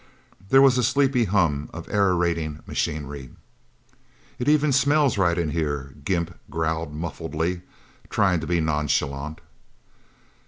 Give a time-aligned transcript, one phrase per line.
[0.49, 3.29] There was a sleepy hum of aerating machinery.
[4.39, 7.61] "It even smells right, in here," Gimp growled muffledly,
[8.09, 9.41] trying to be nonchalant.